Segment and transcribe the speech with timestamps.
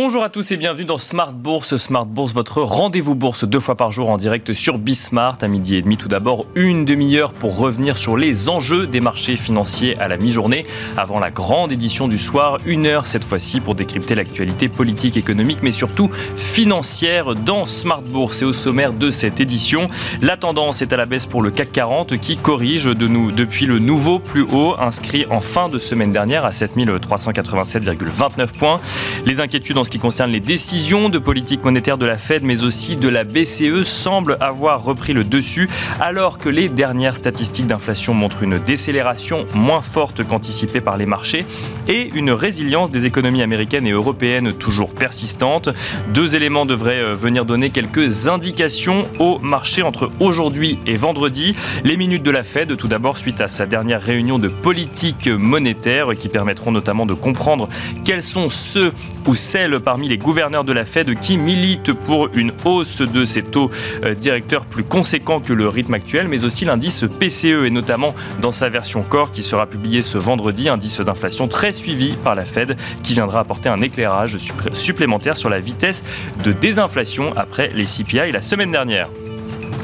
[0.00, 1.76] Bonjour à tous et bienvenue dans Smart Bourse.
[1.76, 5.74] Smart Bourse, votre rendez-vous bourse deux fois par jour en direct sur Bismart à midi
[5.74, 5.96] et demi.
[5.96, 10.64] Tout d'abord, une demi-heure pour revenir sur les enjeux des marchés financiers à la mi-journée
[10.96, 12.58] avant la grande édition du soir.
[12.64, 18.42] Une heure cette fois-ci pour décrypter l'actualité politique, économique, mais surtout financière dans Smart Bourse.
[18.42, 19.90] Et au sommaire de cette édition,
[20.22, 23.66] la tendance est à la baisse pour le CAC 40 qui corrige de nous depuis
[23.66, 28.80] le nouveau plus haut inscrit en fin de semaine dernière à 7387,29 points.
[29.24, 32.62] Les inquiétudes en ce qui concerne les décisions de politique monétaire de la Fed, mais
[32.62, 38.12] aussi de la BCE, semblent avoir repris le dessus, alors que les dernières statistiques d'inflation
[38.12, 41.46] montrent une décélération moins forte qu'anticipée par les marchés
[41.88, 45.70] et une résilience des économies américaines et européennes toujours persistante.
[46.12, 51.56] Deux éléments devraient euh, venir donner quelques indications au marché entre aujourd'hui et vendredi.
[51.84, 56.08] Les minutes de la Fed, tout d'abord suite à sa dernière réunion de politique monétaire
[56.14, 57.70] qui permettront notamment de comprendre
[58.04, 58.92] quels sont ceux
[59.26, 59.34] ou
[59.78, 63.70] parmi les gouverneurs de la Fed qui militent pour une hausse de ces taux
[64.04, 68.52] euh, directeurs plus conséquents que le rythme actuel, mais aussi l'indice PCE et notamment dans
[68.52, 72.76] sa version core qui sera publié ce vendredi, indice d'inflation très suivi par la Fed
[73.02, 74.38] qui viendra apporter un éclairage
[74.72, 76.04] supplémentaire sur la vitesse
[76.44, 79.08] de désinflation après les CPI la semaine dernière.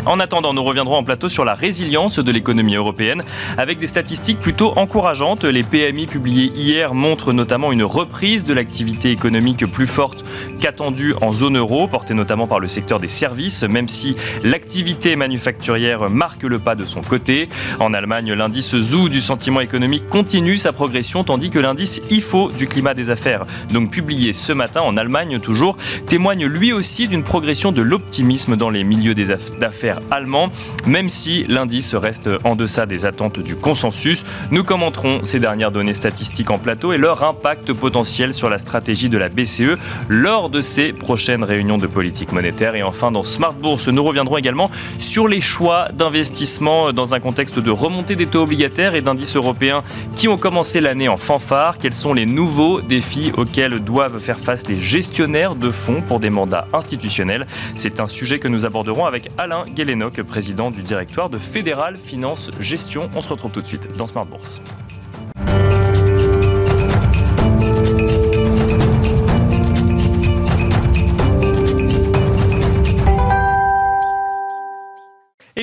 [0.06, 3.22] En attendant, nous reviendrons en plateau sur la résilience de l'économie européenne
[3.56, 5.44] avec des statistiques plutôt encourageantes.
[5.44, 10.22] Les PMI publiés hier montrent notamment une reprise de l'activité économique plus forte
[10.60, 16.10] qu'attendue en zone euro, portée notamment par le secteur des services, même si l'activité manufacturière
[16.10, 17.48] marque le pas de son côté.
[17.80, 22.66] En Allemagne, l'indice ZOO du sentiment économique continue sa progression, tandis que l'indice IFO du
[22.66, 27.72] climat des affaires, donc publié ce matin en Allemagne toujours, témoigne lui aussi d'une progression
[27.72, 29.30] de l'optimisme dans les milieux des
[30.10, 30.50] allemand,
[30.86, 34.24] même si l'indice reste en deçà des attentes du consensus.
[34.50, 39.08] Nous commenterons ces dernières données statistiques en plateau et leur impact potentiel sur la stratégie
[39.08, 39.76] de la BCE
[40.08, 42.74] lors de ces prochaines réunions de politique monétaire.
[42.74, 47.58] Et enfin, dans Smart Bourse, nous reviendrons également sur les choix d'investissement dans un contexte
[47.58, 49.82] de remontée des taux obligataires et d'indices européens
[50.16, 51.78] qui ont commencé l'année en fanfare.
[51.78, 56.30] Quels sont les nouveaux défis auxquels doivent faire face les gestionnaires de fonds pour des
[56.30, 57.46] mandats institutionnels?
[57.74, 62.50] C'est un sujet que nous aborderons avec Alain Guélet président du directoire de Fédéral Finance
[62.58, 63.10] Gestion.
[63.14, 64.62] On se retrouve tout de suite dans Smart Bourse.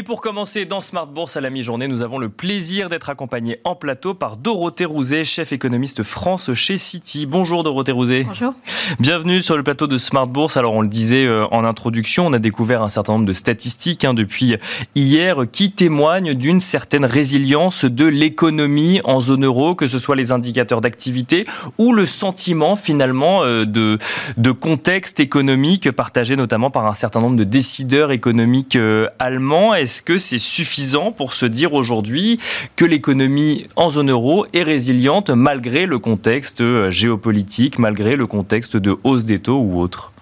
[0.01, 3.59] Et pour commencer dans Smart Bourse à la mi-journée, nous avons le plaisir d'être accompagnés
[3.65, 7.27] en plateau par Dorothée Rouzet, chef économiste France chez City.
[7.27, 8.23] Bonjour Dorothée Rouzet.
[8.23, 8.55] Bonjour.
[8.99, 10.57] Bienvenue sur le plateau de Smart Bourse.
[10.57, 14.03] Alors on le disait euh, en introduction, on a découvert un certain nombre de statistiques
[14.03, 14.55] hein, depuis
[14.95, 20.31] hier qui témoignent d'une certaine résilience de l'économie en zone euro, que ce soit les
[20.31, 21.45] indicateurs d'activité
[21.77, 23.99] ou le sentiment finalement euh, de,
[24.37, 30.01] de contexte économique partagé notamment par un certain nombre de décideurs économiques euh, allemands est-ce
[30.01, 32.39] que c'est suffisant pour se dire aujourd'hui
[32.77, 38.77] que l'économie en zone euro est résiliente malgré le contexte euh, géopolitique, malgré le contexte
[38.77, 40.13] de hausse des taux ou autre?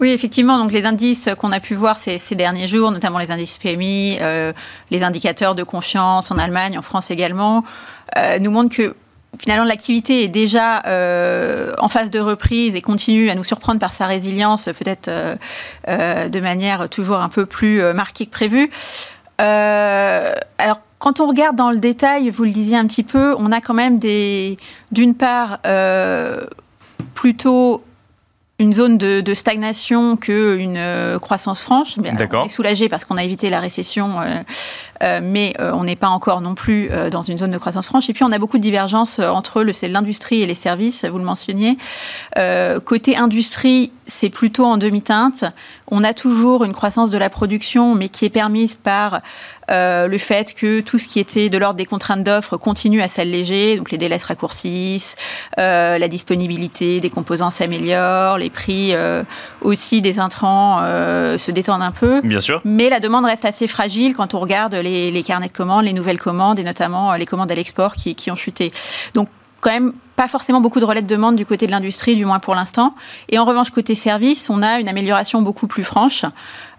[0.00, 0.58] Oui, effectivement.
[0.58, 4.52] Donc, les indices qu'on a pu voir ces, derniers jours, notamment les indices PMI, euh,
[4.90, 7.64] les indicateurs de confiance en Allemagne, en France également,
[8.18, 8.94] euh, nous montrent que
[9.38, 13.92] finalement l'activité est déjà euh, en phase de reprise et continue à nous surprendre par
[13.92, 15.36] sa résilience, peut-être euh,
[15.88, 18.70] euh, de manière toujours un peu plus marquée que prévu.
[19.38, 23.62] alors quand on regarde dans le détail, vous le disiez un petit peu, on a
[23.62, 24.58] quand même des,
[24.92, 25.60] d'une part,
[27.14, 27.82] plutôt
[28.60, 31.96] une zone de, stagnation qu'une une croissance franche.
[31.96, 34.20] Mais on est soulagé parce qu'on a évité la récession
[35.02, 37.86] euh, mais euh, on n'est pas encore non plus euh, dans une zone de croissance
[37.86, 38.10] franche.
[38.10, 41.78] Et puis on a beaucoup de divergences entre l'industrie et les services, vous le mentionniez.
[42.84, 45.44] côté industrie, c'est plutôt en demi-teinte.
[45.90, 49.20] On a toujours une croissance de la production, mais qui est permise par
[49.70, 53.76] le fait que tout ce qui était de l'ordre des contraintes d'offres continue à s'alléger,
[53.76, 55.16] donc les délais se raccourcissent,
[55.56, 58.92] la disponibilité des composants s'améliore, les prix
[59.60, 62.20] aussi des intrants se détendent un peu.
[62.22, 62.60] Bien sûr.
[62.64, 65.92] Mais la demande reste assez fragile quand on regarde les les, carnets de commandes, les
[65.92, 68.72] nouvelles commandes et notamment euh, les commandes à l'export qui, ont chuté.
[69.14, 69.28] Donc
[69.60, 72.38] quand même pas forcément beaucoup de relais de demande du côté de l'industrie, du moins
[72.38, 72.94] pour l'instant.
[73.28, 76.24] Et en revanche, côté service, on a une amélioration beaucoup plus franche.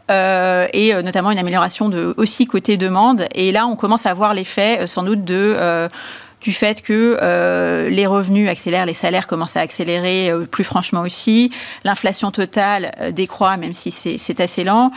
[0.09, 3.25] Euh, et euh, notamment une amélioration de, aussi côté demande.
[3.35, 8.85] Et là, on commence à voir l'effet, sans doute, du fait que les revenus accélèrent,
[8.87, 11.51] les salaires commencent à accélérer plus franchement aussi,
[11.83, 14.91] l'inflation totale décroît même si c'est assez lent.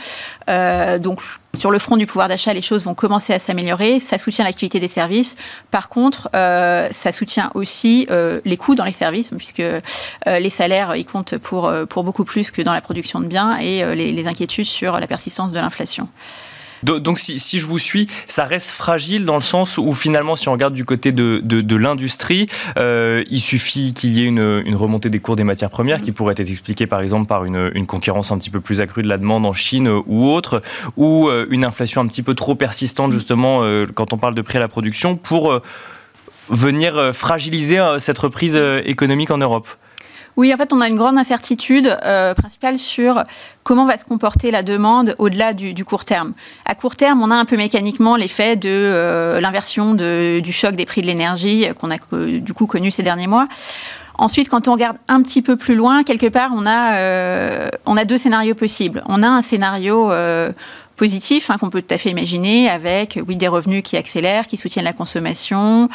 [0.98, 1.20] donc
[1.58, 4.00] sur le front du pouvoir d'achat, les choses vont commencer à s'améliorer.
[4.00, 5.34] Ça soutient l'activité des services.
[5.70, 9.80] Par contre, euh, ça soutient aussi euh, les coûts dans les services, puisque euh,
[10.26, 11.72] les salaires, ils comptent pour,
[12.04, 15.58] beaucoup plus que dans la production de biens et les inquiétudes sur la persistance de
[15.58, 16.08] l'inflation.
[16.84, 20.52] Donc si, je vous suis, ça reste fragile dans le sens où finalement, si on
[20.52, 22.46] regarde du côté de, l'industrie,
[22.78, 26.34] euh, il suffit qu'il y ait une, remontée des cours des matières premières qui pourrait
[26.36, 29.46] être expliquée par exemple par une, concurrence un petit peu plus accrue de la demande
[29.46, 30.62] en Chine ou autre,
[30.96, 34.42] ou euh, une inflation un petit peu trop persistante justement euh, quand on parle de
[34.42, 35.60] prix à la production pour
[36.50, 39.68] venir fragiliser cette reprise économique en Europe.
[40.36, 43.22] Oui, en fait, on a une grande incertitude euh, principale sur
[43.62, 46.32] comment va se comporter la demande au-delà du, court terme.
[46.64, 50.86] À court terme, on a un peu mécaniquement l'effet de euh, l'inversion du choc des
[50.86, 51.98] prix de l'énergie qu'on a
[52.40, 53.46] du coup connu ces derniers mois.
[54.16, 58.16] Ensuite, quand on regarde un petit peu plus loin, quelque part, euh, on a deux
[58.16, 59.02] scénarios possibles.
[59.06, 60.10] On a un scénario
[60.96, 64.56] positif hein, qu'on peut tout à fait imaginer avec oui des revenus qui accélèrent, qui
[64.56, 65.88] soutiennent la consommation,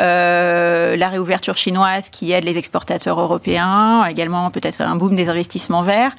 [0.00, 5.82] euh, la réouverture chinoise qui aide les exportateurs européens, également peut-être un boom des investissements
[5.82, 6.12] verts.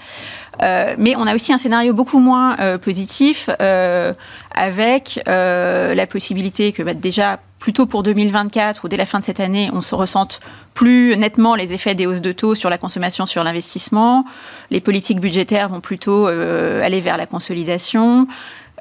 [0.62, 3.50] Euh, mais on a aussi un scénario beaucoup moins euh, positif
[4.52, 9.40] avec la possibilité que bah, déjà plutôt pour 2024 ou dès la fin de cette
[9.40, 10.40] année, on se ressente
[10.76, 14.24] plus nettement les effets des hausses de taux sur la consommation, sur l'investissement.
[14.70, 18.28] Les politiques budgétaires vont plutôt euh, aller vers la consolidation.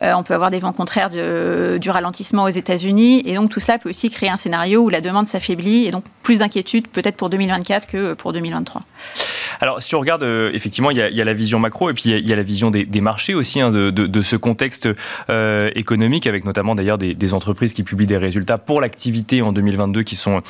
[0.03, 3.23] Euh, on peut avoir des vents contraires du ralentissement aux États-Unis.
[3.27, 6.05] Et donc tout cela peut aussi créer un scénario où la demande s'affaiblit et donc
[6.23, 8.81] plus d'inquiétude peut-être pour 2024 que pour 2023.
[9.61, 12.27] Alors si on regarde, euh, effectivement, il y, a, la vision macro et puis il
[12.27, 14.89] y, a, la vision des, marchés aussi hein, de, ce contexte
[15.31, 20.03] euh, économique avec notamment d'ailleurs des, entreprises qui publient des résultats pour l'activité en 2022
[20.03, 20.43] qui sont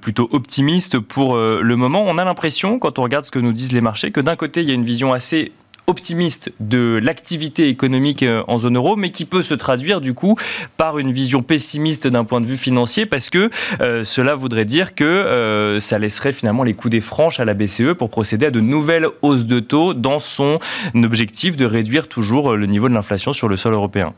[0.00, 2.04] plutôt optimistes pour le moment.
[2.06, 4.60] On a l'impression, quand on regarde ce que nous disent les marchés, que d'un côté,
[4.60, 5.52] il y a une vision assez
[5.88, 10.36] optimiste de l'activité économique euh, en zone euro, mais qui peut se traduire du coup
[10.76, 13.50] par une vision pessimiste d'un point de vue financier, parce que
[13.80, 17.54] euh, cela voudrait dire que euh, ça laisserait finalement les coups des franches à la
[17.54, 20.58] BCE pour procéder à de nouvelles hausses de taux dans son
[20.94, 24.12] objectif de réduire toujours le niveau de l'inflation sur le sol européen.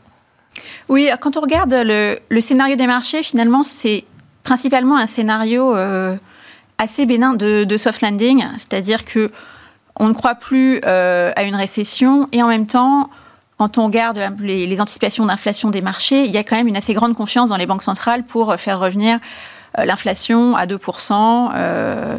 [0.89, 4.03] Oui, quand on regarde le, scénario des marchés, finalement, c'est
[4.43, 5.73] principalement un scénario
[6.77, 9.31] assez bénin de, de soft landing, c'est-à-dire que
[10.01, 12.27] on ne croit plus euh, à une récession.
[12.31, 13.11] Et en même temps,
[13.57, 16.95] quand on regarde les, anticipations d'inflation des marchés, il y a quand même une assez
[16.95, 19.19] grande confiance dans les banques centrales pour faire revenir
[19.77, 22.17] euh, l'inflation à 2% euh,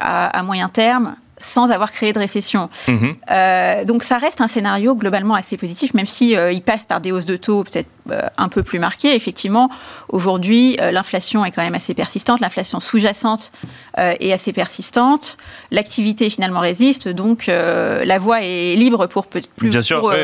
[0.00, 2.68] à, moyen terme sans avoir créé de récession.
[2.86, 3.16] Mhm.
[3.30, 7.00] Euh, donc ça reste un scénario globalement assez positif, même si euh, il passe par
[7.00, 9.14] des hausses de taux peut-être euh, un peu plus marquées.
[9.14, 9.70] Effectivement,
[10.08, 13.50] aujourd'hui, l'inflation est quand même assez persistante, l'inflation sous-jacente
[13.96, 15.36] est assez persistante,
[15.70, 19.42] l'activité finalement résiste, donc la voie est libre pour, plus,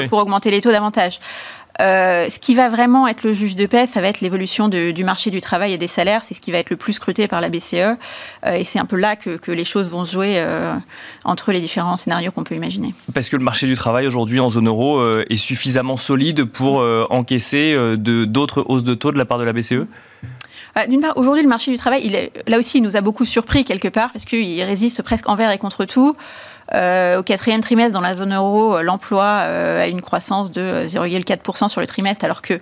[0.09, 1.19] pour augmenter les taux davantage.
[1.81, 5.05] Euh, ce qui va vraiment être le juge de paix, ça va être l'évolution du
[5.05, 6.23] marché du travail et des salaires.
[6.25, 7.75] C'est ce qui va être le plus scruté par la BCE.
[7.75, 7.97] Euh,
[8.55, 10.75] et c'est un peu là que, les choses vont se jouer euh,
[11.25, 12.95] entre les différents scénarios qu'on peut imaginer.
[13.15, 17.77] Parce que le marché du travail aujourd'hui en zone euro est suffisamment solide pour encaisser
[17.97, 19.87] d'autres hausses de taux de la part de la BCE
[20.89, 23.25] d'une part, aujourd'hui, le marché du travail, il est, là aussi, il nous a beaucoup
[23.25, 26.15] surpris quelque part, parce qu'il résiste presque envers et contre tout.
[26.75, 30.87] Euh, au quatrième trimestre, dans la zone euro, euh, l'emploi euh, a une croissance de
[30.87, 32.61] 0,4% sur le trimestre, alors que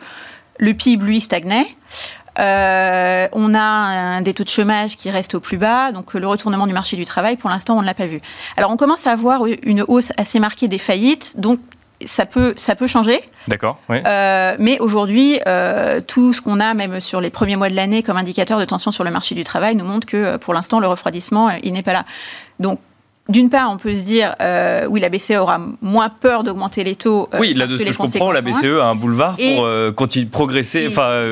[0.58, 1.66] le PIB, lui, stagnait.
[2.38, 6.66] on a un, des taux de chômage qui restent au plus bas, donc le retournement
[6.66, 8.20] du marché du travail, pour l'instant, on ne l'a pas vu.
[8.56, 11.58] Alors, on commence à avoir une hausse assez marquée des faillites, donc
[12.04, 13.18] ça peut, ça peut changer.
[13.48, 13.78] D'accord.
[13.88, 15.40] mais aujourd'hui,
[16.06, 18.90] tout ce qu'on a, même sur les premiers mois de l'année, comme indicateur de tension
[18.90, 21.94] sur le marché du travail, nous montre que pour l'instant, le refroidissement, il n'est pas
[21.94, 22.04] là.
[22.60, 22.78] Donc,
[23.30, 26.94] d'une part, on peut se dire, euh, oui, la BCE aura moins peur d'augmenter les
[26.94, 27.26] taux.
[27.32, 29.92] Euh, oui, là, de ce que, je comprends, la BCE a un boulevard pour euh,
[29.92, 31.22] continuer, progresser, enfin,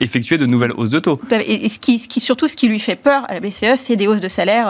[0.00, 1.20] effectuer de nouvelles hausses de taux.
[1.46, 4.20] Et, ce, qui, surtout, ce qui lui fait peur à la BCE, c'est des hausses
[4.20, 4.66] de salaire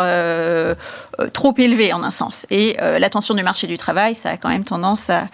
[1.33, 2.47] trop élevées, en un sens.
[2.51, 5.29] Et la tension du marché du travail, ça a quand même tendance à,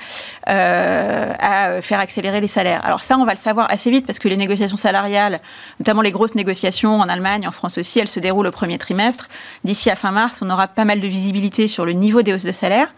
[0.46, 2.84] à faire accélérer les salaires.
[2.84, 5.40] Alors ça, on va le savoir assez vite parce que les négociations salariales,
[5.78, 9.28] notamment les grosses négociations en Allemagne, en France aussi, elles se déroulent au premier trimestre.
[9.64, 12.44] D'ici à fin mars, on aura pas mal de visibilité sur le niveau des hausses
[12.44, 12.92] de salaire,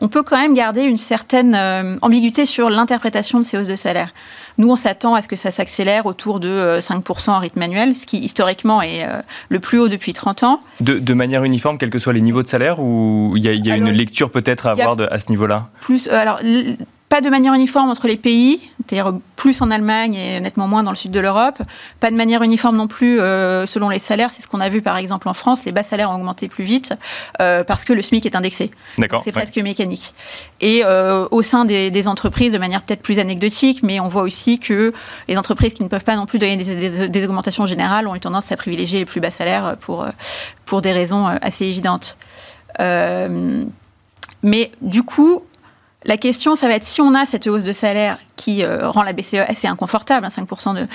[0.00, 3.76] on peut quand même garder une certaine euh, ambiguïté sur l'interprétation de ces hausses de
[3.76, 4.12] salaire.
[4.56, 7.96] Nous, on s'attend à ce que ça s'accélère autour de 5% euh, en rythme annuel,
[7.96, 10.60] ce qui historiquement est euh, le plus haut depuis 30 ans.
[10.80, 13.90] De, manière uniforme, quels que soient les niveaux de salaire, ou il y a, une
[13.90, 15.68] lecture peut-être à avoir à ce niveau-là?
[15.80, 16.40] Plus, alors,
[17.08, 20.90] pas de manière uniforme entre les pays, c'est-à-dire plus en Allemagne et nettement moins dans
[20.90, 21.58] le sud de l'Europe.
[22.00, 24.30] Pas de manière uniforme non plus euh, selon les salaires.
[24.32, 25.64] C'est ce qu'on a vu par exemple en France.
[25.64, 26.94] Les bas salaires ont augmenté plus vite
[27.40, 28.70] euh, parce que le SMIC est indexé.
[28.96, 29.22] D'accord.
[29.22, 30.14] C'est presque mécanique.
[30.60, 34.58] Et euh, au sein des, entreprises, de manière peut-être plus anecdotique, mais on voit aussi
[34.58, 34.92] que
[35.28, 38.20] les entreprises qui ne peuvent pas non plus donner des, des augmentations générales ont eu
[38.20, 40.06] tendance à privilégier les plus bas salaires pour,
[40.64, 42.16] pour des raisons assez évidentes.
[42.78, 45.42] mais du coup,
[46.08, 49.02] la question, ça va être si on a cette hausse de salaire qui euh, rend
[49.02, 50.86] la BCE assez inconfortable, 5% hein, de.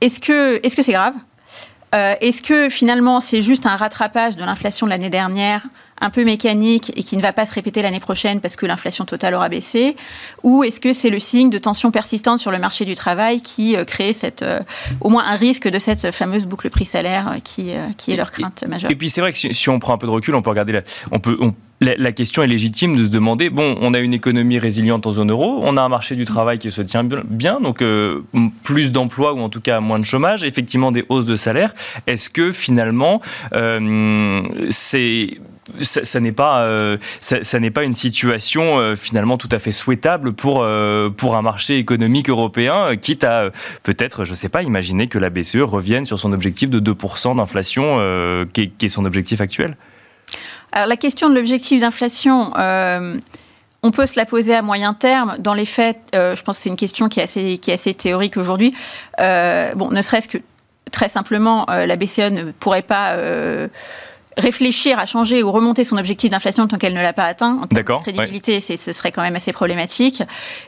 [0.00, 1.14] Est-ce que c'est -ce c'est grave?
[1.94, 5.62] Euh, Est-ce que finalement c'est juste un rattrapage de l'inflation de l'année dernière
[6.00, 9.04] un peu mécanique et qui ne va pas se répéter l'année prochaine parce que l'inflation
[9.04, 9.94] totale aura baissé?
[10.42, 13.76] Ou est-ce que c'est le signe de tension persistante sur le marché du travail qui
[13.76, 14.44] euh, crée cette,
[15.02, 18.90] au moins un risque de cette fameuse boucle prix-salaire qui, qui est leur crainte majeure?
[18.90, 20.80] Et puis c'est vrai que si, on prend un peu de recul, on peut regarder,
[21.12, 21.36] on peut,
[21.96, 25.30] la, question est légitime de se demander, bon, on a une économie résiliente en zone
[25.30, 28.22] euro, on a un marché du travail qui se tient bien, donc euh,
[28.64, 31.74] plus d'emplois ou en tout cas moins de chômage, effectivement des hausses de salaire.
[32.06, 33.20] Est-ce que finalement,
[33.52, 35.38] euh, c'est
[35.80, 40.62] ça, n'est pas euh, ça, n'est pas une situation finalement tout à fait souhaitable pour
[40.64, 43.50] un marché économique européen quitte à
[43.82, 47.98] peut-être je sais pas imaginer que la BCE revienne sur son objectif de 2% d'inflation
[48.52, 49.76] qui est son objectif actuel?
[50.76, 53.16] Alors la question de l'objectif d'inflation, euh,
[53.82, 55.36] on peut se la poser à moyen terme.
[55.38, 57.74] Dans les faits, euh, je pense que c'est une question qui est assez, qui est
[57.74, 58.74] assez théorique aujourd'hui.
[59.18, 60.36] Euh, bon, ne serait-ce que
[60.92, 63.16] très simplement, la BCE ne pourrait pas
[64.36, 67.58] réfléchir à changer ou remonter son objectif d'inflation tant qu'elle ne l'a pas atteint.
[67.62, 70.22] En termes de crédibilité, ce serait quand même assez problématique.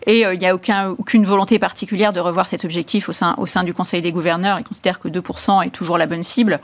[0.06, 3.46] Et il n'y a aucun, aucune volonté particulière de revoir cet objectif au sein, au
[3.46, 4.58] sein du Conseil des gouverneurs.
[4.58, 6.60] Ils considèrent que 2% est toujours la bonne cible.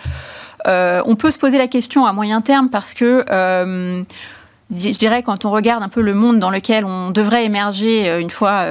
[0.66, 4.02] Euh, on peut se poser la question à moyen terme parce que euh,
[4.74, 8.20] je dirais quand on regarde un peu le monde dans lequel on devrait émerger euh,
[8.20, 8.64] une fois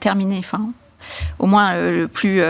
[0.00, 0.60] terminé, enfin
[1.38, 2.42] au moins le plus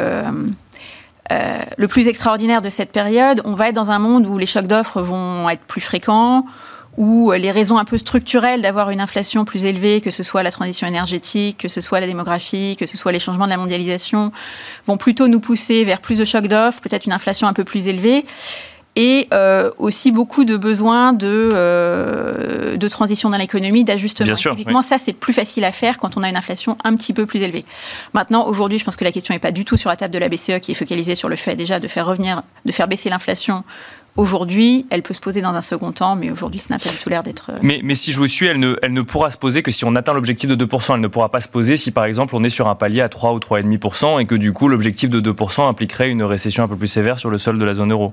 [1.31, 4.67] le plus extraordinaire de cette période, on va être dans un monde où les chocs
[4.67, 6.47] d'offres vont être plus fréquents,
[6.97, 10.51] où les raisons un peu structurelles d'avoir une inflation plus élevée, que ce soit la
[10.51, 14.33] transition énergétique, que ce soit la démographie, que ce soit les changements de la mondialisation,
[14.87, 17.87] vont plutôt nous pousser vers plus de chocs d'offres, peut-être une inflation un peu plus
[17.87, 18.25] élevée
[18.99, 24.35] et euh, aussi beaucoup de besoins de, euh, de transition dans l'économie, d'ajustement.
[24.35, 27.25] Typiquement, ça, c'est plus facile à faire quand on a une inflation un petit peu
[27.25, 27.65] plus élevée.
[28.13, 30.19] Maintenant, aujourd'hui, je pense que la question n'est pas du tout sur la table de
[30.19, 33.09] la BCE qui est focalisée sur le fait déjà de faire revenir, de faire baisser
[33.09, 33.63] l'inflation
[34.17, 36.97] Aujourd'hui, elle peut se poser dans un second temps, mais aujourd'hui, ça n'a pas du
[36.97, 37.51] tout l'air d'être.
[37.53, 39.71] Euh, mais, mais, si je vous suis, elle ne, elle ne pourra se poser que
[39.71, 40.95] si on atteint l'objectif de 2%.
[40.95, 43.09] Elle ne pourra pas se poser si, par exemple, on est sur un palier à
[43.09, 46.75] 3 ou 3,5% et que, du coup, l'objectif de 2% impliquerait une récession un peu
[46.75, 48.13] plus sévère sur le sol de la zone euro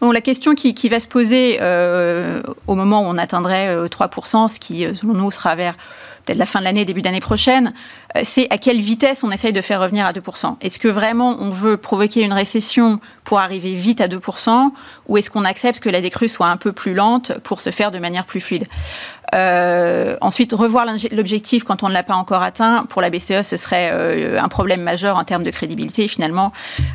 [0.00, 4.58] la question qui, va se poser euh, au moment où on atteindrait 3%, euh, ce
[4.58, 5.74] qui, euh, selon nous, sera vers
[6.24, 7.72] peut-être la fin de l'année, début d'année prochaine,
[8.22, 10.56] c'est à quelle vitesse on essaye de faire revenir à 2%.
[10.60, 14.70] Est-ce que vraiment on veut provoquer une récession pour arriver vite à 2%
[15.08, 17.90] ou est-ce qu'on accepte que la décrue soit un peu plus lente pour se faire
[17.90, 18.68] de manière plus fluide?
[19.34, 23.56] Euh, ensuite, revoir l'objectif quand on ne l'a pas encore atteint, pour la BCE, ce
[23.56, 26.08] serait euh, un problème majeur en termes de crédibilité.
[26.08, 26.52] Finalement,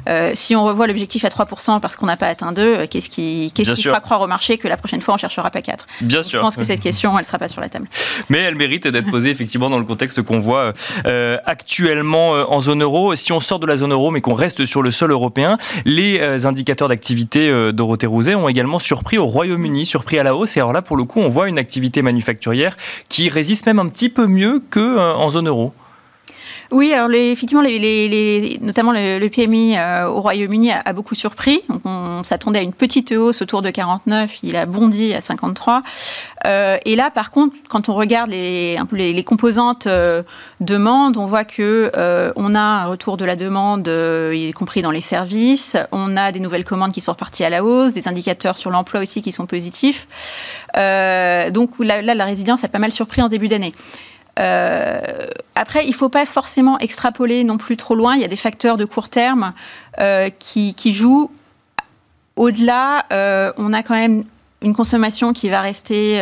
[0.08, 3.51] euh, si on revoit l'objectif à 3% parce qu'on n'a pas atteint 2, qu'est-ce qui,
[3.53, 5.88] qu'est-ce qui fera croire au marché que la prochaine fois, on ne cherchera pas 4
[6.01, 6.39] Bien sûr.
[6.39, 7.88] Je pense que cette question, elle ne sera pas sur la table.
[8.29, 10.74] Mais elle mérite d'être posée effectivement dans le contexte qu'on voit
[11.46, 13.15] actuellement en zone euro.
[13.15, 16.46] Si on sort de la zone euro, mais qu'on reste sur le sol européen, les
[16.46, 20.58] indicateurs d'activité Dorothée Rouzet ont également surpris au Royaume-Uni, surpris à la hausse.
[20.58, 22.27] Et alors là, pour le coup, on voit une activité manufacturière
[23.10, 25.74] qui résiste même un petit peu mieux qu'en euh, zone euro.
[26.72, 31.62] Oui, alors effectivement, les, notamment le, PMI euh, au Royaume-Uni a, beaucoup surpris.
[31.86, 35.84] on, s'attendait à une petite hausse autour de 49, il a bondi à 53.
[36.46, 40.24] Euh, et là, par contre, quand on regarde les, un peu les, composantes euh,
[40.60, 41.92] demande, on voit que
[42.36, 45.78] on a un retour de la demande, y compris dans les services.
[45.92, 49.02] On a des nouvelles commandes qui sont reparties à la hausse, des indicateurs sur l'emploi
[49.02, 50.08] aussi qui sont positifs.
[50.76, 53.74] donc là, la résilience a pas mal surpris en début d'année.
[54.38, 58.15] Euh, après, il ne faut pas forcément extrapoler non plus trop loin.
[58.15, 59.53] Il y a des facteurs de court terme
[60.00, 61.32] euh, qui, jouent.
[62.36, 64.25] Au-delà, euh, on a quand même
[64.62, 66.22] une consommation qui va rester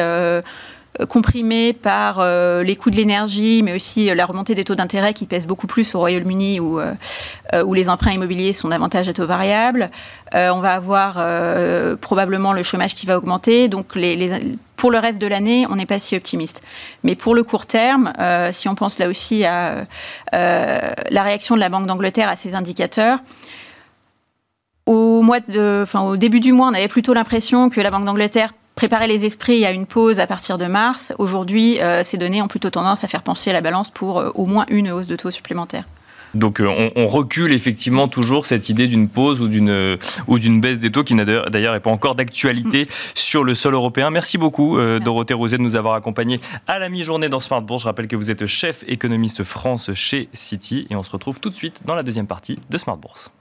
[1.09, 2.25] comprimée par
[2.63, 5.95] les coûts de l'énergie, mais aussi la remontée des taux d'intérêt qui pèsent beaucoup plus
[5.95, 6.79] au Royaume-Uni où,
[7.63, 9.89] où les emprunts immobiliers sont davantage à taux variable.
[10.33, 11.23] on va avoir
[11.97, 13.67] probablement le chômage qui va augmenter.
[13.67, 13.95] Donc
[14.75, 16.61] pour le reste de l'année, on n'est pas si optimiste.
[17.03, 19.87] Mais pour le court terme, euh, si on pense là aussi à
[20.33, 23.19] euh, la réaction de la Banque d'Angleterre à ces indicateurs,
[24.85, 28.05] au, mois de, enfin, au début du mois, on avait plutôt l'impression que la Banque
[28.05, 31.13] d'Angleterre préparer les esprits à une pause à partir de mars.
[31.17, 34.91] Aujourd'hui, ces données ont plutôt tendance à faire pencher la balance pour au moins une
[34.91, 35.85] hausse de taux supplémentaire.
[36.35, 40.79] Donc on, on, recule effectivement toujours cette idée d'une pause ou d'une ou d'une baisse
[40.79, 42.87] des taux qui d'ailleurs n'est pas encore d'actualité mm.
[43.15, 44.09] sur le sol européen.
[44.09, 47.83] Merci beaucoup Dorothée Rosé de nous avoir accompagnés à la mi-journée dans Smart Bourse.
[47.83, 51.49] Je rappelle que vous êtes chef économiste France chez City et on se retrouve tout
[51.49, 53.31] de suite dans la deuxième partie de Smart Bourse.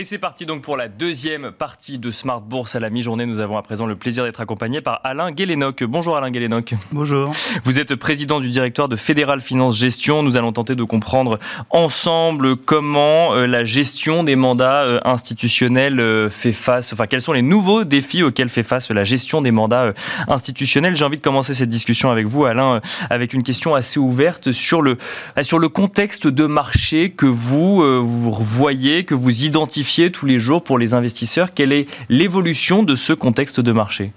[0.00, 3.26] Et c'est parti donc pour la deuxième partie de Smart Bourse à la mi-journée.
[3.26, 5.82] Nous avons à présent le plaisir d'être accompagné par Alain Guélénoc.
[5.82, 6.74] Bonjour Alain Guélénoc.
[6.92, 7.32] Bonjour.
[7.64, 10.22] Vous êtes président du directoire de Fédéral Finance Gestion.
[10.22, 11.40] Nous allons tenter de comprendre
[11.70, 17.32] ensemble comment euh, la gestion des mandats euh, institutionnels euh, fait face, enfin quels sont
[17.32, 19.94] les nouveaux défis auxquels fait face la gestion des mandats
[20.28, 20.94] institutionnels.
[20.94, 24.80] J'ai envie de commencer cette discussion avec vous Alain avec une question assez ouverte sur
[24.80, 24.96] le,
[25.42, 30.62] sur le contexte de marché que vous, vous voyez, que vous identifiez tous les jours
[30.62, 34.12] pour les investisseurs Quelle est l'évolution de ce contexte de marché?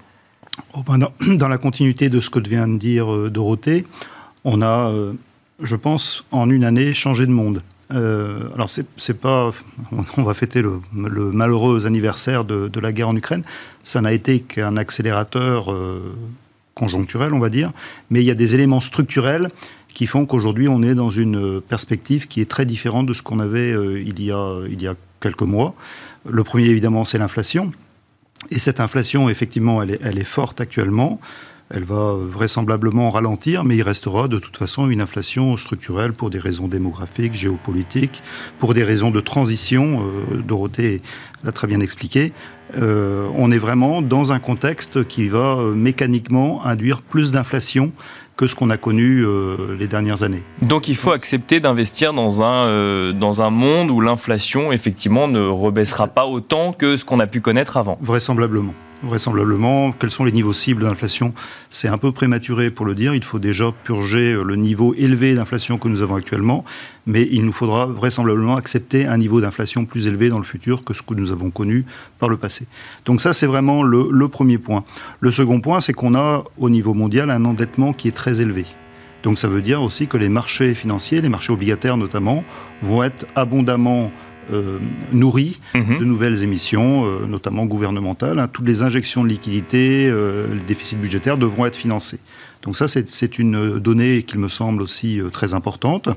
[0.73, 0.99] Oh, ben,
[1.37, 3.85] dans, la continuité de ce que vient de dire euh, Dorothée,
[4.43, 5.13] on a, euh,
[5.61, 7.63] je pense, en une année changé de monde.
[7.93, 9.51] Euh, alors, c'est pas.
[10.17, 13.43] On va fêter le, malheureux anniversaire de, la guerre en Ukraine.
[13.83, 15.75] Ça n'a été qu'un accélérateur
[16.73, 17.71] conjoncturel, on va dire.
[18.09, 19.49] Mais il y a des éléments structurels
[19.93, 23.39] qui font qu'aujourd'hui, on est dans une perspective qui est très différente de ce qu'on
[23.39, 25.75] avait il, y a, il y a quelques mois.
[26.29, 27.71] Le premier, évidemment, c'est l'inflation.
[28.49, 31.19] Et cette inflation, effectivement, elle est, forte actuellement.
[31.69, 36.39] Elle va vraisemblablement ralentir, mais il restera de toute façon une inflation structurelle pour des
[36.39, 38.21] raisons démographiques, géopolitiques,
[38.59, 40.01] pour des raisons de transition.
[40.01, 41.01] Euh, Dorothée
[41.45, 42.33] l'a très bien expliqué.
[42.77, 47.91] Euh, on est vraiment dans un contexte qui va euh, mécaniquement induire plus d'inflation
[48.41, 50.41] que ce qu'on a connu euh, les dernières années.
[50.63, 55.45] Donc il faut accepter d'investir dans un, euh, dans un monde où l'inflation, effectivement, ne
[55.45, 57.99] rebaissera pas autant que ce qu'on a pu connaître avant.
[58.01, 59.91] Vraisemblablement vraisemblablement.
[59.91, 61.33] Quels sont les niveaux cibles d'inflation?
[61.69, 63.13] C'est un peu prématuré pour le dire.
[63.15, 66.65] Il faut déjà purger le niveau élevé d'inflation que nous avons actuellement,
[67.05, 70.93] mais il nous faudra vraisemblablement accepter un niveau d'inflation plus élevé dans le futur que
[70.93, 71.85] ce que nous avons connu
[72.19, 72.65] par le passé.
[73.05, 74.83] Donc ça, c'est vraiment le, le premier point.
[75.19, 78.65] Le second point, c'est qu'on a au niveau mondial un endettement qui est très élevé.
[79.23, 82.43] Donc ça veut dire aussi que les marchés financiers, les marchés obligataires notamment,
[82.81, 84.11] vont être abondamment
[84.51, 84.79] euh,
[85.13, 85.99] nourri mhm.
[85.99, 88.39] de nouvelles émissions, euh, notamment gouvernementales.
[88.39, 88.47] Hein.
[88.51, 92.19] Toutes les injections de liquidités, euh, les déficits budgétaires devront être financés.
[92.63, 96.09] Donc ça, c'est une donnée qui me semble aussi très importante.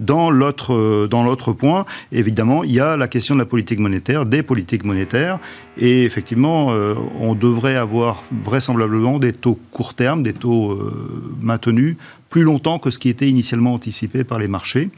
[0.00, 4.26] Dans l'autre, dans l'autre point, évidemment, il y a la question de la politique monétaire,
[4.26, 5.38] des politiques monétaires.
[5.78, 6.72] Et effectivement,
[7.20, 10.76] on devrait avoir vraisemblablement des taux court terme, des taux
[11.40, 11.94] maintenus
[12.30, 14.90] plus longtemps que ce qui était initialement anticipé par les marchés.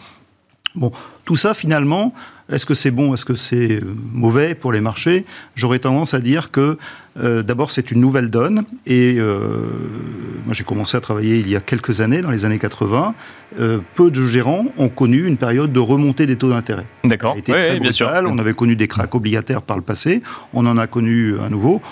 [0.78, 0.92] Bon,
[1.24, 2.14] tout ça, finalement,
[2.50, 5.26] est-ce que c'est bon, est-ce que c'est euh, mauvais pour les marchés?
[5.54, 6.78] J'aurais tendance à dire que
[7.20, 9.40] euh, d'abord c'est une nouvelle donne et euh,
[10.46, 13.14] moi j'ai commencé à travailler il y a quelques années, dans les années 80.
[13.94, 16.86] peu de gérants ont connu une période de remontée des taux d'intérêt.
[17.04, 17.36] D'accord.
[17.36, 18.08] Oui, bien sûr.
[18.24, 20.22] On avait connu des cracks obligataires par le passé,
[20.54, 21.82] on en a connu à nouveau.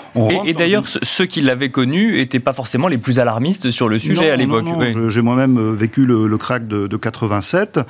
[0.46, 4.30] et, d'ailleurs, ceux qui l'avaient connu n'étaient pas forcément les plus alarmistes sur le sujet
[4.30, 4.64] à l'époque.
[5.08, 7.80] J'ai moi-même vécu le, le crack de, de 87.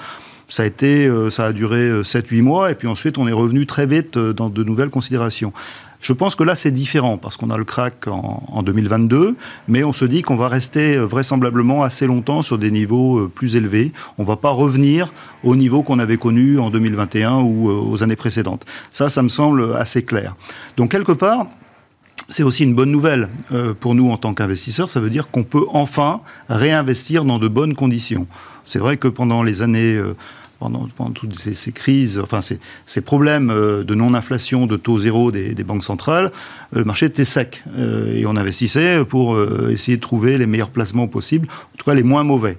[0.48, 3.32] Ça a, été, euh, ça a duré 7-8 euh, mois, et puis ensuite on est
[3.32, 5.52] revenu très vite euh, dans de nouvelles considérations.
[6.00, 9.34] Je pense que là, c'est différent parce qu'on a le crack en, 2022,
[9.66, 13.92] mais on se dit qu'on va rester vraisemblablement assez longtemps sur des niveaux plus élevés.
[14.18, 18.14] On ne va pas revenir au niveau qu'on avait connu en 2021 ou aux années
[18.14, 18.66] précédentes.
[18.92, 20.36] Ça, ça me semble assez clair.
[20.76, 21.46] Donc, quelque part,
[22.28, 23.30] c'est aussi une bonne nouvelle
[23.80, 24.90] pour nous en tant qu'investisseurs.
[24.90, 28.28] Ça veut dire qu'on peut enfin réinvestir dans de bonnes conditions.
[28.66, 29.98] C'est vrai que pendant les années
[30.58, 35.84] pendant, toutes ces, crises, enfin ces, problèmes euh, de non-inflation, de taux zéro des, banques
[35.84, 36.32] centrales,
[36.72, 40.70] le marché était sec euh, et on investissait pour euh, essayer de trouver les meilleurs
[40.70, 42.58] placements possibles, en tout cas les moins mauvais.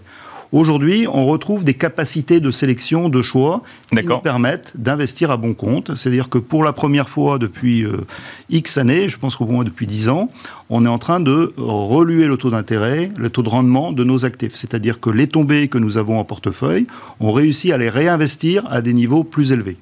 [0.54, 5.54] Aujourd'hui, on retrouve des capacités de sélection, de choix, qui nous permettent d'investir à bon
[5.54, 5.96] compte.
[5.98, 8.06] C'est-à-dire que pour la première fois depuis euh,
[8.50, 10.32] X années, je pense qu'au moins depuis 10 ans,
[10.70, 14.24] on est en train de reluer le taux d'intérêt, le taux de rendement de nos
[14.24, 14.56] actifs.
[14.56, 16.88] C'est-à-dire que les tombées que nous avons en portefeuille,
[17.20, 19.78] on réussit à les réinvestir à des niveaux plus élevés.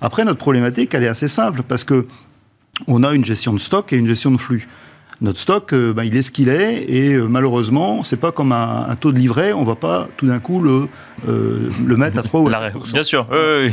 [0.00, 2.06] Après, notre problématique, elle est assez simple, parce que
[2.86, 4.66] on a une gestion de stock et une gestion de flux
[5.20, 8.94] notre stock, bah, il est ce qu'il est, et euh, malheureusement, c'est pas comme un,
[8.98, 10.88] taux de livret, on va pas tout d'un coup le,
[11.28, 13.26] euh, le mettre à 3 ou 4 Bien sûr,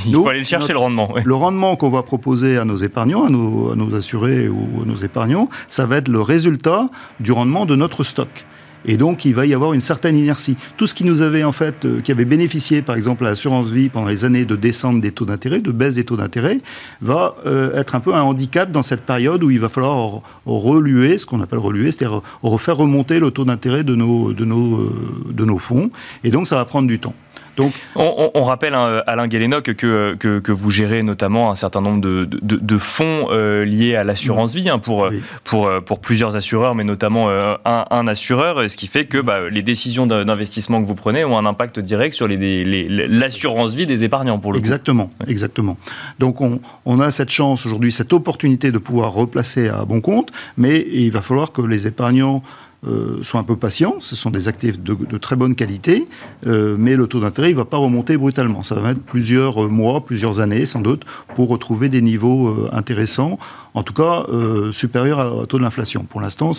[0.05, 1.13] il faut aller le chercher le rendement.
[1.23, 5.49] Le rendement qu'on va proposer à nos épargnants, à nos, assurés ou à nos épargnants,
[5.69, 8.45] ça va être le résultat du rendement de notre stock.
[8.87, 10.55] Et donc, il va y avoir une certaine inertie.
[10.77, 13.69] Tout ce qui nous avait, en fait, euh, qui avait bénéficié, par exemple, à l'assurance
[13.69, 16.59] vie pendant les années de descente des taux d'intérêt, de baisse des taux d'intérêt,
[17.01, 21.17] va euh, être un peu un handicap dans cette période où il va falloir reluer,
[21.17, 25.91] ce qu'on appelle reluer, c'est-à-dire refaire remonter le taux d'intérêt euh, de nos fonds.
[26.23, 27.13] Et donc, ça va prendre du temps.
[27.57, 32.25] Donc, on, rappelle, hein, Alain Guélénoc, que, que, vous gérez notamment un certain nombre de,
[32.41, 35.09] de, fonds euh, liés à l'assurance vie hein, pour,
[35.43, 39.63] pour, pour plusieurs assureurs, mais notamment euh, un, assureur, ce qui fait que bah, les
[39.63, 44.53] décisions d'investissement que vous prenez ont un impact direct sur l'assurance vie des épargnants, pour
[44.53, 45.25] le exactement, coup.
[45.27, 45.77] Exactement.
[46.19, 50.31] Donc, on, on a cette chance aujourd'hui, cette opportunité de pouvoir replacer à bon compte,
[50.57, 52.43] mais il va falloir que les épargnants
[52.87, 53.95] euh, soient un peu patients.
[53.99, 56.07] Ce sont des actifs de, très bonne qualité,
[56.45, 58.63] euh, mais le taux d'intérêt ne va pas remonter brutalement.
[58.63, 61.03] Ça va mettre plusieurs mois, plusieurs années sans doute,
[61.35, 63.39] pour retrouver des niveaux euh, intéressants,
[63.73, 64.25] en tout cas
[64.71, 66.03] supérieurs au taux de l'inflation.
[66.03, 66.51] Pour l'instant,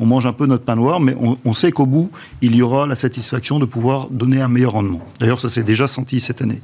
[0.00, 2.10] on mange un peu notre pain noir, mais on sait qu'au bout,
[2.42, 5.00] il y aura la satisfaction de pouvoir donner un meilleur rendement.
[5.18, 6.60] D'ailleurs, ça s'est déjà senti cette année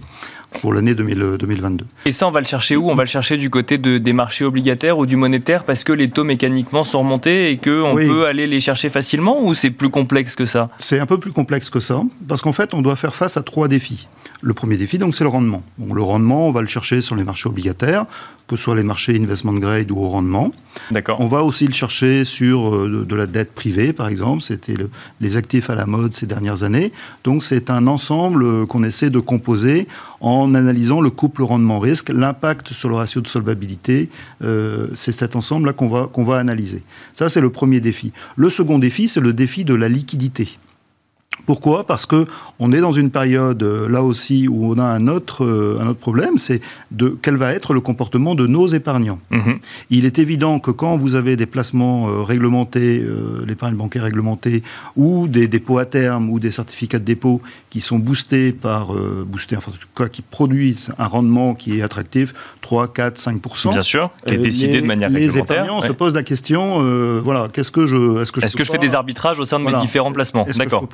[0.61, 1.85] pour l'année 2022.
[2.07, 2.91] Et ça, on va le chercher où?
[2.91, 5.93] On va le chercher du côté de, des marchés obligataires ou du monétaire parce que
[5.93, 9.91] les taux mécaniquement sont remontés et qu'on peut aller les chercher facilement ou c'est plus
[9.91, 10.71] complexe que ça?
[10.79, 13.43] C'est un peu plus complexe que ça parce qu'en fait, on doit faire face à
[13.43, 14.09] trois défis.
[14.43, 15.63] Le premier défi, donc, c'est le rendement.
[15.79, 18.05] le rendement, on va le chercher sur les marchés obligataires,
[18.47, 20.53] que ce soit les marchés investment grade ou au rendement.
[20.91, 21.19] D'accord.
[21.21, 24.43] On va aussi le chercher sur euh, de, la dette privée, par exemple.
[24.43, 24.75] C'était
[25.21, 26.93] les actifs à la mode ces dernières années.
[27.23, 29.89] Donc, c'est un ensemble euh, qu'on essaie de composer
[30.21, 34.11] en analysant le couple rendement-risque, l'impact sur le ratio de solvabilité.
[34.43, 36.83] Euh, c'est cet ensemble-là qu'on va, qu'on va analyser.
[37.15, 38.13] Ça, c'est le premier défi.
[38.37, 40.59] Le second défi, c'est le défi de la liquidité.
[41.47, 41.85] Pourquoi?
[41.85, 42.27] Parce que
[42.59, 45.89] on est dans une période euh, là aussi où on a un autre euh, un
[45.89, 49.19] autre problème, c'est de quel va être le comportement de nos épargnants.
[49.31, 49.59] Mhm.
[49.91, 53.05] Il est évident que quand vous avez des placements euh, réglementés,
[53.47, 54.63] l'épargne bancaire réglementée,
[54.97, 58.93] ou des dépôts à terme ou des certificats de dépôt qui sont boostés par
[59.27, 64.11] boostés, enfin quoi, qui produisent un rendement qui est attractif, 3, 4, 5 Bien sûr,
[64.27, 65.43] qui est décidé de manière réglementaire.
[65.43, 68.65] Les épargnants se posent la question, voilà, qu'est-ce que je est-ce que je, est-ce que
[68.65, 70.47] je fais des arbitrages au sein de mes différents placements?
[70.57, 70.87] D'accord.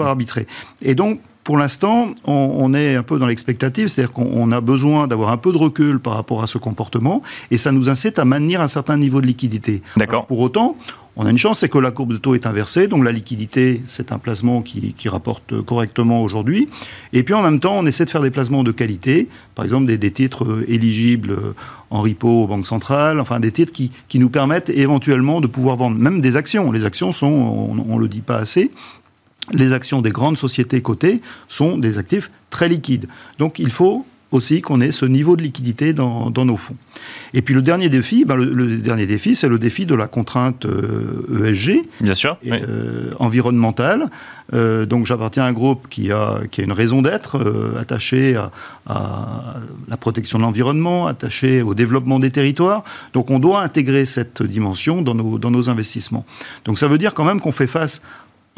[0.83, 5.33] Et donc, pour l'instant, on, est un peu dans l'expectative, c'est-à-dire qu'on a besoin d'avoir
[5.33, 8.61] un peu de recul par rapport à ce comportement, et ça nous incite à maintenir
[8.61, 9.83] un certain niveau de liquidité.
[9.97, 10.27] D'accord.
[10.27, 10.77] Pour autant,
[11.17, 13.83] on a une chance, c'est que la courbe de taux est inversée, donc la liquidité,
[13.85, 16.69] c'est un placement qui, rapporte correctement aujourd'hui.
[17.13, 19.87] Et puis en même temps, on essaie de faire des placements de qualité, par exemple
[19.87, 21.37] des, titres éligibles
[21.91, 25.97] en repo aux banques centrales, enfin des titres qui, nous permettent éventuellement de pouvoir vendre
[25.97, 26.71] même des actions.
[26.71, 28.71] Les actions sont, on ne le dit pas assez,
[29.53, 33.07] les actions des grandes sociétés cotées sont des actifs très liquides.
[33.39, 36.77] Donc il faut aussi qu'on ait ce niveau de liquidité dans, nos fonds.
[37.35, 40.65] Et puis le dernier défi, ben, le, dernier défi, c'est le défi de la contrainte
[40.65, 44.09] ESG, euh, e bien sûr, euh, environnementale.
[44.53, 47.39] Euh, donc j'appartiens à un groupe qui a, qui a une raison d'être,
[47.79, 48.37] attaché
[48.87, 52.85] à, la protection de l'environnement, attaché au développement des territoires.
[53.13, 56.25] Donc on doit intégrer cette dimension dans nos, dans nos investissements.
[56.65, 58.01] Donc ça veut dire quand même qu'on fait face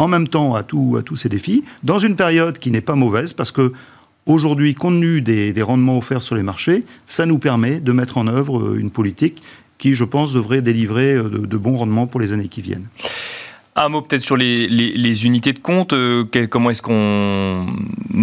[0.03, 3.53] en même temps à, tous ces défis, dans une période qui n'est pas mauvaise, parce
[3.53, 3.73] que
[4.27, 8.27] aujourd'hui, compte tenu des, rendements offerts sur les marchés, ça nous permet de mettre en
[8.27, 9.43] œuvre euh, une politique
[9.79, 12.89] qui, je pense, devrait délivrer euh, de bons rendements pour les années qui viennent.
[13.75, 15.95] Un mot peut-être sur les, unités de compte.
[15.95, 17.67] Euh, comment est-ce qu'on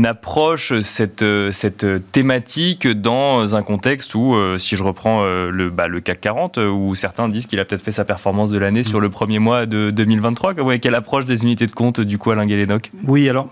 [0.03, 5.88] approche cette, euh, cette thématique dans un contexte où, euh, si je reprends le, bah,
[5.88, 8.99] le CAC 40, où certains disent qu'il a peut-être fait sa performance de l'année sur
[8.99, 12.91] le premier mois de 2023 Quelle approche des unités de compte, du coup, Alain Guélénoc?
[13.07, 13.49] Oui, alors,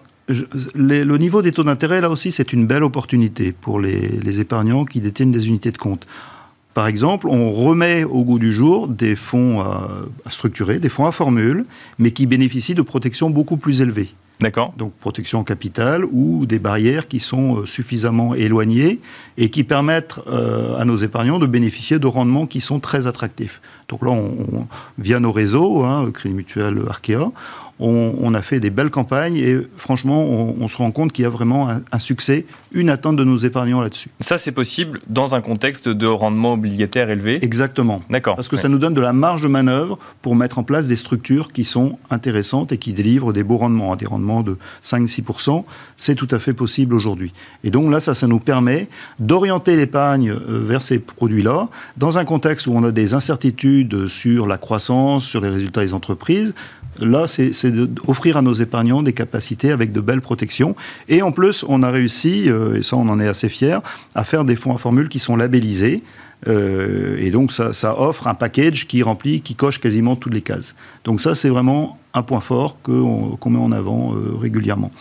[0.76, 5.02] le niveau des taux d'intérêt, là aussi, c'est une belle opportunité pour les épargnants qui
[5.02, 6.06] détiennent des unités de compte.
[6.78, 9.90] Par exemple, on remet au goût du jour des fonds à,
[10.30, 11.66] structurer, des fonds à formule,
[11.98, 14.10] mais qui bénéficient de protections beaucoup plus élevées.
[14.42, 14.76] D'accord.
[14.78, 19.00] Donc protection capitale ou des barrières qui sont euh, suffisamment éloignées
[19.40, 23.60] et qui permettent euh, à nos épargnants de bénéficier de rendements qui sont très attractifs.
[23.90, 24.68] Donc là, on,
[25.00, 27.32] via nos réseaux, hein, Crédit Mutuel, Arkea,
[27.80, 31.30] on, a fait des belles campagnes et franchement, on, se rend compte qu'il y a
[31.30, 34.10] vraiment un, succès, une attente de nos épargnants là-dessus.
[34.20, 37.40] Ça, c'est possible dans un contexte de rendement obligataire élevé?
[37.44, 38.02] Exactement.
[38.10, 38.36] D'accord.
[38.36, 40.96] Parce que ça nous donne de la marge de manœuvre pour mettre en place des
[40.96, 45.64] structures qui sont intéressantes et qui délivrent des beaux rendements, des rendements de 5-6%.
[45.98, 47.32] C'est tout à fait possible aujourd'hui.
[47.64, 48.88] Et donc là, ça, ça nous permet
[49.20, 54.48] d'orienter l'épargne euh, vers ces produits-là dans un contexte où on a des incertitudes sur
[54.48, 56.54] la croissance, sur les résultats des entreprises
[57.00, 60.76] Là, c'est d'offrir à nos épargnants des capacités avec de belles protections.
[61.10, 63.80] Et en plus, on a réussi, euh, et ça on en est assez fiers,
[64.16, 66.04] à faire des fonds à formule qui sont labellisés.
[66.48, 70.76] et donc ça, offre un package qui remplit, qui coche quasiment toutes les cases.
[71.04, 74.92] Donc ça, c'est vraiment un point fort qu'on met en avant régulièrement.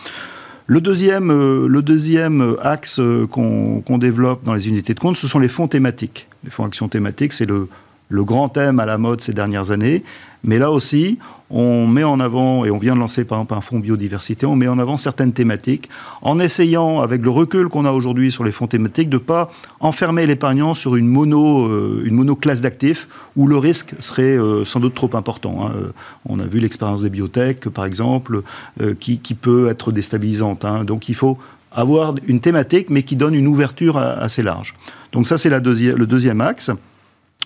[0.65, 1.31] Le deuxième,
[1.67, 6.27] le deuxième axe qu'on développe dans les unités de compte, ce sont les fonds thématiques.
[6.43, 7.69] Les fonds actions thématiques, c'est le,
[8.09, 10.03] le grand thème à la mode ces dernières années.
[10.43, 11.17] Mais là aussi,
[11.49, 14.55] on met en avant, et on vient de lancer par exemple un fonds biodiversité, on
[14.55, 15.89] met en avant certaines thématiques,
[16.21, 19.49] en essayant, avec le recul qu'on a aujourd'hui sur les fonds thématiques, de ne pas
[19.79, 22.25] enfermer l'épargnant sur une mono, euh, une
[22.61, 25.65] d'actifs, où le risque serait euh, sans doute trop important.
[25.65, 25.71] Hein.
[25.75, 25.91] Euh,
[26.25, 28.41] on a vu l'expérience des biotech, par exemple,
[28.99, 30.65] qui, peut être déstabilisante.
[30.65, 30.83] Hein.
[30.83, 31.37] Donc il faut
[31.71, 34.75] avoir une thématique, mais qui donne une ouverture assez large.
[35.11, 36.71] Donc ça, c'est le deuxième axe.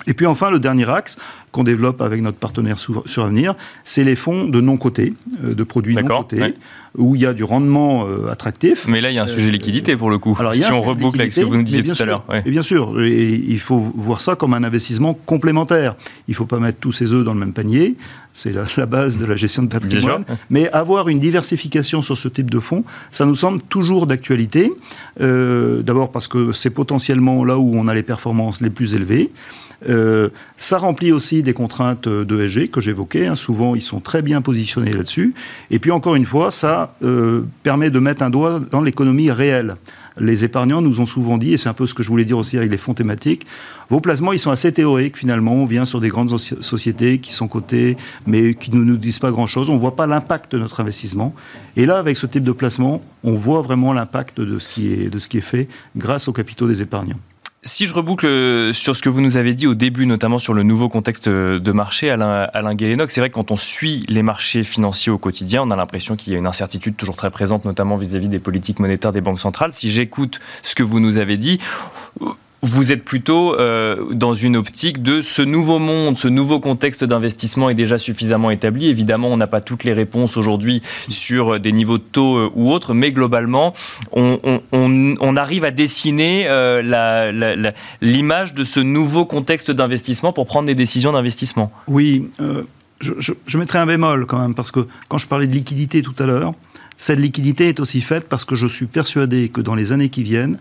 [0.07, 1.17] Et puis enfin, le dernier axe
[1.51, 5.95] qu'on développe avec notre partenaire sur Avenir, c'est les fonds de non-cotés, euh, de produits
[5.95, 6.55] non-cotés,
[6.97, 8.85] où il y a du rendement euh, attractif.
[8.87, 10.81] Mais là, il y a un sujet euh, liquidité pour le coup, Alors, si on
[10.81, 12.25] reboucle avec ce que vous nous disiez tout à l'heure.
[12.45, 15.95] Et bien sûr, il faut voir ça comme un investissement complémentaire.
[16.27, 17.95] Il ne faut pas mettre tous ses œufs dans le même panier,
[18.33, 20.23] c'est la, base de la gestion de patrimoine.
[20.49, 24.71] Mais avoir une diversification sur ce type de fonds, ça nous semble toujours d'actualité.
[25.19, 29.31] D'abord parce que c'est potentiellement là où on a les performances les plus élevées.
[29.89, 33.27] Euh, ça remplit aussi des contraintes d'ESG que j'évoquais.
[33.27, 33.35] Hein.
[33.35, 35.33] Souvent, ils sont très bien positionnés là-dessus.
[35.69, 39.75] Et puis, encore une fois, ça euh, permet de mettre un doigt dans l'économie réelle.
[40.19, 42.37] Les épargnants nous ont souvent dit, et c'est un peu ce que je voulais dire
[42.37, 43.47] aussi avec les fonds thématiques,
[43.89, 45.53] vos placements, ils sont assez théoriques finalement.
[45.53, 49.31] On vient sur des grandes sociétés qui sont cotées, mais qui ne nous disent pas
[49.31, 49.69] grand-chose.
[49.69, 51.33] On ne voit pas l'impact de notre investissement.
[51.75, 55.09] Et là, avec ce type de placement, on voit vraiment l'impact de, ce qui est,
[55.09, 57.19] de ce qui est fait grâce aux capitaux des épargnants.
[57.63, 60.55] Si je reboucle euh, sur ce que vous nous avez dit au début, notamment sur
[60.55, 62.75] le nouveau contexte de marché, Alain, Alain
[63.07, 66.33] c'est vrai que quand on suit les marchés financiers au quotidien, on a l'impression qu'il
[66.33, 69.39] y a une incertitude toujours très présente, notamment vis-à-vis -vis des politiques monétaires des banques
[69.39, 69.73] centrales.
[69.73, 71.59] Si j'écoute ce que vous nous avez dit,
[72.61, 77.69] vous êtes plutôt euh, dans une optique de ce nouveau monde, ce nouveau contexte d'investissement
[77.69, 78.87] est déjà suffisamment établi.
[78.87, 82.71] Évidemment, on n'a pas toutes les réponses aujourd'hui sur des niveaux de taux euh, ou
[82.71, 83.73] autres, mais globalement,
[84.13, 87.71] on, arrive à dessiner euh,
[88.01, 91.71] l'image de ce nouveau contexte d'investissement pour prendre des décisions d'investissement.
[91.87, 92.29] Oui,
[92.99, 96.13] je, je mettrai un bémol quand même, parce que quand je parlais de liquidité tout
[96.19, 96.53] à l'heure,
[96.97, 100.21] cette liquidité est aussi faite parce que je suis persuadé que dans les années qui
[100.21, 100.59] viennent,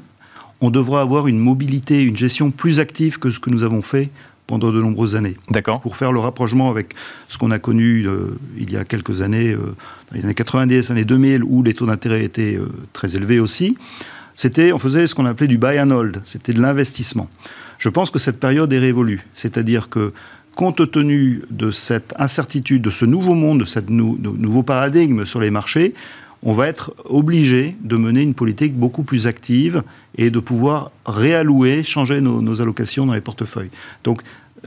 [0.61, 4.11] on devra avoir une mobilité, une gestion plus active que ce que nous avons fait
[4.46, 5.37] pendant de nombreuses années.
[5.51, 5.81] D'accord.
[5.81, 6.94] Pour faire le rapprochement avec
[7.29, 10.90] ce qu'on a connu euh, il y a quelques années, euh, dans les années 90,
[10.90, 13.79] années 2000, où les taux d'intérêt étaient euh, très élevés aussi,
[14.35, 17.29] c'était, on faisait ce qu'on appelait du buy and hold, c'était de l'investissement.
[17.79, 20.12] Je pense que cette période est révolue, c'est-à-dire que
[20.57, 25.51] compte tenu de cette incertitude, de ce nouveau monde, de ce nouveau paradigme sur les
[25.51, 25.94] marchés,
[26.42, 29.83] on va être obligé de mener une politique beaucoup plus active
[30.16, 33.70] et de pouvoir réallouer, changer nos, allocations dans les portefeuilles.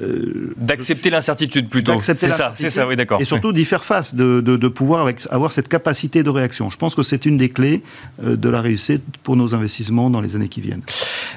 [0.01, 1.99] Euh, d'accepter l'incertitude plutôt.
[2.01, 3.21] C'est ça, c'est ça, oui, d'accord.
[3.21, 6.71] Et surtout d'y faire face, de, de, pouvoir avoir cette capacité de réaction.
[6.71, 7.83] Je pense que c'est une des clés
[8.23, 10.81] euh, de la réussite pour nos investissements dans les années qui viennent.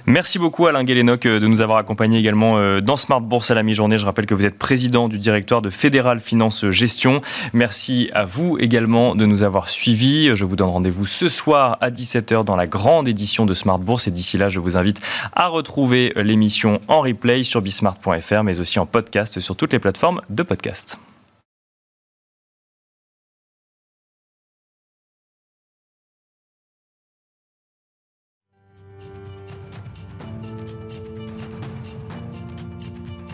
[0.06, 3.62] Merci beaucoup Alain Guélénoc euh, de nous avoir accompagnés également dans Smart Bourse à la
[3.62, 3.98] mi-journée.
[3.98, 7.20] Je rappelle que vous êtes président du directoire de Fédéral Finance Gestion.
[7.52, 10.34] Merci à vous également de nous avoir suivis.
[10.34, 14.08] Je vous donne rendez-vous ce soir à 17h dans la grande édition de Smart Bourse.
[14.08, 15.00] Et d'ici là, je vous invite
[15.34, 20.22] à retrouver l'émission en replay sur bismart.fr mais aussi en podcast sur toutes les plateformes
[20.30, 20.98] de podcast.